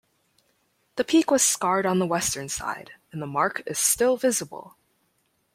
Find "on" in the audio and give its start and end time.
1.85-1.99